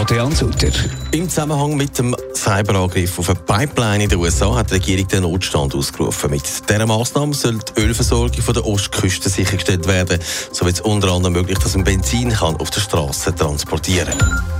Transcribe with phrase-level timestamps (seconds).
[0.00, 0.72] Adrian Sutter.
[1.10, 5.22] Im Zusammenhang mit dem Cyberangriff auf eine Pipeline in den USA hat die Regierung den
[5.24, 6.30] Notstand ausgerufen.
[6.30, 10.18] Mit dieser Maßnahme soll die Ölversorgung von der Ostküste sichergestellt werden.
[10.52, 14.59] So wird es unter anderem möglich, dass man Benzin kann auf der Straße transportieren kann.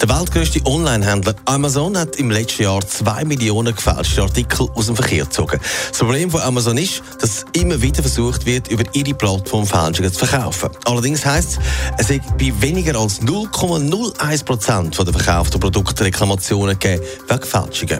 [0.00, 5.24] Der weltgrößte Onlinehändler Amazon hat im letzten Jahr zwei Millionen gefälschte Artikel aus dem Verkehr
[5.24, 5.60] gezogen.
[5.88, 10.24] Das Problem von Amazon ist, dass immer wieder versucht wird, über ihre Plattform Fälschungen zu
[10.24, 10.70] verkaufen.
[10.84, 11.58] Allerdings heisst
[11.98, 17.98] es, es hat bei weniger als 0,01 Prozent der verkauften Produkte Reklamationen gegeben wegen Fälschungen.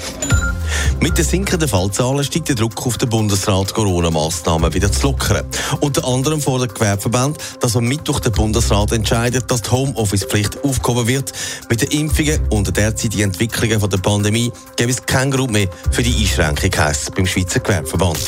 [1.01, 5.47] Mit den sinkenden Fallzahlen steigt der Druck auf den Bundesrat, Corona-Massnahmen wieder zu lockern.
[5.81, 11.07] Unter anderem vor der Gewerbeverband, dass am Mittwoch der Bundesrat entscheidet, dass die Homeoffice-Pflicht aufgehoben
[11.07, 11.33] wird.
[11.71, 15.69] Mit den Impfungen und der derzeitigen Entwicklungen von der Pandemie gibt es keinen Grund mehr
[15.91, 18.19] für die Einschränkung, heisst beim Schweizer Gewerbeverband.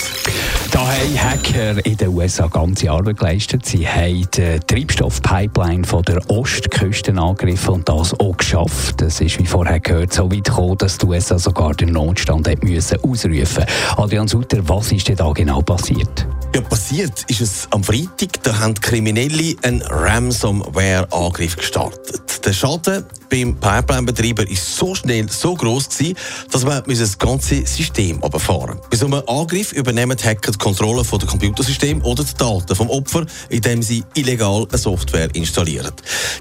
[0.71, 3.65] Da haben Hacker in den USA ganze Arbeit geleistet.
[3.67, 9.01] Sie haben die Treibstoffpipeline von der Ostküste angegriffen und das auch geschafft.
[9.01, 12.99] Das ist, wie vorher gehört, so weit gekommen, dass die USA sogar den Notstand müssen
[13.03, 13.65] ausrufen
[13.97, 16.27] Adrian Sutter, was ist denn da genau passiert?
[16.55, 18.43] Ja, passiert ist es am Freitag.
[18.43, 22.45] Da haben Kriminelle einen Ransomware-Angriff gestartet.
[22.45, 26.17] Der Schaden beim Pipeline-Betreiber ist so schnell, so groß gewesen,
[26.51, 31.05] dass man das ganze System abfahren Bei so einem Angriff übernehmen die Hacker die Kontrolle
[31.05, 35.93] von dem Computersystem oder die Daten vom Opfer, indem sie illegal eine Software installieren.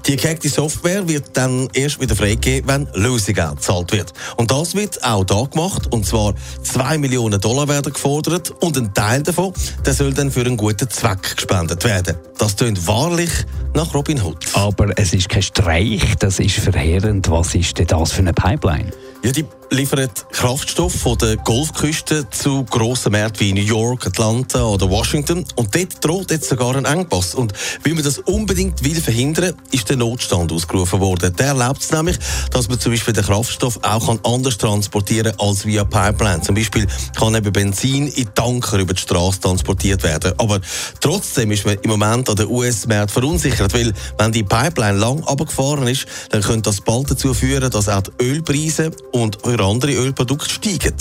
[0.06, 4.12] Die gehackte Software wird dann erst wieder freigegeben, wenn Lösegeld gezahlt wird.
[4.36, 8.92] Und das wird auch da gemacht, und zwar 2 Millionen Dollar werden gefordert und ein
[8.92, 9.52] Teil davon,
[9.86, 12.16] der soll dann für einen guten Zweck gespendet werden.
[12.38, 13.30] Das tönt wahrlich
[13.74, 14.46] nach Robin Hood.
[14.54, 17.30] Aber es ist kein Streich, das ist verheerend.
[17.30, 18.90] Was ist denn das für eine Pipeline?
[19.22, 24.90] Ja, die liefert Kraftstoff von der Golfküste zu grossen Märkten wie New York, Atlanta oder
[24.90, 25.44] Washington.
[25.54, 27.34] Und dort droht jetzt sogar ein Engpass.
[27.34, 27.52] Und
[27.84, 31.34] weil man das unbedingt will verhindern, ist der Notstand ausgerufen worden.
[31.36, 32.18] Der erlaubt es nämlich,
[32.50, 36.42] dass man zum Beispiel den Kraftstoff auch anders transportieren kann als via Pipeline.
[36.42, 40.32] Zum Beispiel kann eben Benzin in Tanker über die Straße transportiert werden.
[40.38, 40.60] Aber
[41.00, 45.86] trotzdem ist man im Moment an der US-Märkte verunsichert, weil wenn die Pipeline lang abgefahren
[45.86, 50.48] ist, dann könnte das bald dazu führen, dass auch die Ölpreise und für andere Ölprodukte
[50.48, 50.94] steigen.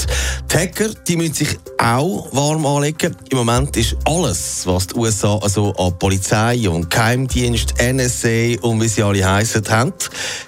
[0.51, 3.15] Die Hacker die müssen sich auch warm anlegen.
[3.29, 8.87] Im Moment ist alles, was die USA also an Polizei und Geheimdienst, NSA und wie
[8.87, 9.93] sie alle heißen, haben,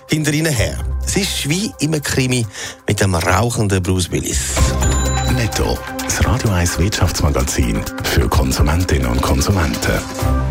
[0.10, 0.78] hinter ihnen her.
[1.06, 2.46] Es ist wie im Krimi
[2.88, 4.56] mit dem rauchenden Bruce Willis.
[5.34, 10.51] Netto, das Radio 1 Wirtschaftsmagazin für Konsumentinnen und Konsumenten.